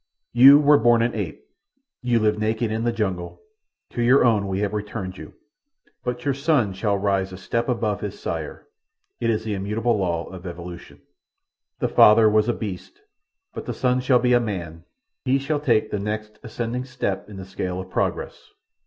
"You 0.33 0.59
were 0.59 0.79
born 0.79 1.03
an 1.03 1.13
ape. 1.13 1.43
You 2.01 2.17
lived 2.17 2.39
naked 2.39 2.71
in 2.71 2.83
the 2.85 2.91
jungles—to 2.91 4.01
your 4.01 4.25
own 4.25 4.47
we 4.47 4.61
have 4.61 4.73
returned 4.73 5.19
you; 5.19 5.35
but 6.03 6.25
your 6.25 6.33
son 6.33 6.73
shall 6.73 6.97
rise 6.97 7.31
a 7.31 7.37
step 7.37 7.69
above 7.69 8.01
his 8.01 8.19
sire. 8.19 8.65
It 9.19 9.29
is 9.29 9.43
the 9.43 9.53
immutable 9.53 9.95
law 9.99 10.25
of 10.25 10.47
evolution. 10.47 11.03
"The 11.81 11.87
father 11.87 12.27
was 12.27 12.49
a 12.49 12.53
beast, 12.53 12.99
but 13.53 13.67
the 13.67 13.75
son 13.75 13.99
shall 14.01 14.17
be 14.17 14.33
a 14.33 14.39
man—he 14.39 15.37
shall 15.37 15.59
take 15.59 15.91
the 15.91 15.99
next 15.99 16.39
ascending 16.41 16.85
step 16.85 17.29
in 17.29 17.37
the 17.37 17.45
scale 17.45 17.79
of 17.79 17.91
progress. 17.91 18.49